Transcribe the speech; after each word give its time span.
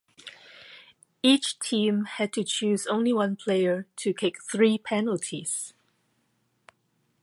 Each 1.21 1.59
team 1.59 2.05
had 2.05 2.33
to 2.33 2.43
choose 2.43 2.87
only 2.87 3.13
one 3.13 3.35
player 3.35 3.85
to 3.97 4.15
kick 4.15 4.41
three 4.41 4.79
penalties. 4.79 5.75